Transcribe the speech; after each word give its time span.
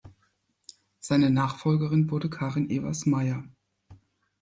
Seine 0.99 1.29
Nachfolgerin 1.29 2.09
wurde 2.09 2.27
Karin 2.27 2.71
Evers-Meyer. 2.71 3.43